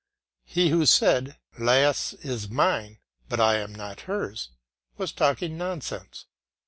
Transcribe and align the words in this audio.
He 0.45 0.69
who 0.69 0.87
said, 0.87 1.37
"Lais 1.59 2.13
is 2.21 2.49
mine, 2.49 2.97
but 3.29 3.39
I 3.39 3.57
am 3.59 3.75
not 3.75 4.01
hers," 4.09 4.49
was 4.97 5.11
talking 5.11 5.59
nonsense. 5.59 6.25